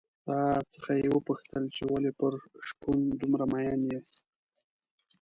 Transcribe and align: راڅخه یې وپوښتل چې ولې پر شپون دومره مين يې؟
راڅخه 0.29 0.93
یې 1.01 1.07
وپوښتل 1.11 1.63
چې 1.75 1.81
ولې 1.91 2.11
پر 2.19 2.31
شپون 2.67 2.99
دومره 3.21 3.45
مين 3.51 3.81
يې؟ 3.91 3.99